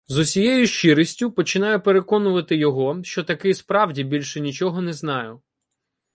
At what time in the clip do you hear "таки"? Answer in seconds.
3.23-3.53